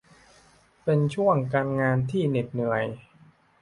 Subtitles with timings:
[0.83, 2.83] เป็นช่วงการงานที่เหน็ดเหนื่อย